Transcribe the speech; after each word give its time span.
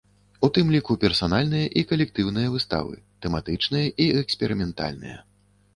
У 0.45 0.47
тым 0.53 0.71
ліку 0.75 0.95
персанальныя 1.03 1.67
і 1.81 1.83
калектыўныя 1.91 2.47
выставы, 2.57 2.93
тэматычныя 3.27 3.85
і 4.07 4.11
эксперыментальныя. 4.25 5.17